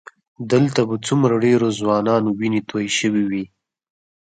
دلته 0.51 0.81
به 0.89 0.95
څومره 1.07 1.33
ډېرو 1.45 1.67
ځوانانو 1.79 2.29
وینې 2.39 2.61
تویې 2.69 2.89
شوې 2.99 3.23
وي. 3.29 3.43